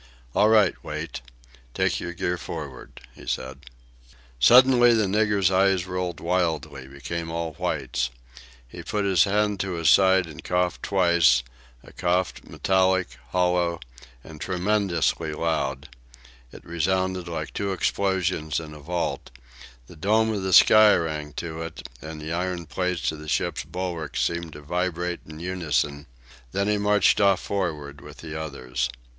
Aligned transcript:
All 0.33 0.49
right, 0.49 0.73
Wait. 0.83 1.21
Take 1.75 1.99
your 1.99 2.13
gear 2.13 2.35
forward," 2.35 3.01
he 3.13 3.27
said. 3.27 3.59
Suddenly 4.39 4.95
the 4.95 5.05
nigger's 5.05 5.51
eyes 5.51 5.85
rolled 5.85 6.19
wildly, 6.19 6.87
became 6.87 7.29
all 7.29 7.53
whites. 7.53 8.09
He 8.67 8.81
put 8.81 9.05
his 9.05 9.25
hand 9.25 9.59
to 9.59 9.73
his 9.73 9.91
side 9.91 10.25
and 10.25 10.43
coughed 10.43 10.81
twice, 10.81 11.43
a 11.83 11.93
cough 11.93 12.33
metallic, 12.43 13.09
hollow, 13.29 13.79
and 14.23 14.41
tremendously 14.41 15.33
loud; 15.33 15.87
it 16.51 16.65
resounded 16.65 17.27
like 17.27 17.53
two 17.53 17.71
explosions 17.71 18.59
in 18.59 18.73
a 18.73 18.79
vault; 18.79 19.29
the 19.85 19.95
dome 19.95 20.33
of 20.33 20.41
the 20.41 20.51
sky 20.51 20.95
rang 20.95 21.31
to 21.33 21.61
it, 21.61 21.87
and 22.01 22.19
the 22.19 22.33
iron 22.33 22.65
plates 22.65 23.11
of 23.11 23.19
the 23.19 23.27
ship's 23.29 23.63
bulwarks 23.65 24.21
seemed 24.23 24.53
to 24.53 24.61
vibrate 24.63 25.19
in 25.27 25.39
unison, 25.39 26.07
then 26.53 26.67
he 26.67 26.79
marched 26.79 27.21
off 27.21 27.39
forward 27.39 28.01
with 28.01 28.17
the 28.17 28.35
others. 28.35 28.89